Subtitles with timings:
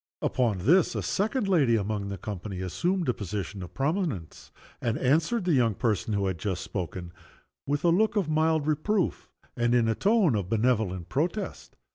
[0.23, 5.45] Upon this, a second lady among the company assumed a position of prominence, and answered
[5.45, 7.13] the young person who had just spoken
[7.67, 11.75] with a look of mild reproof, and in a tone of benevolent protest.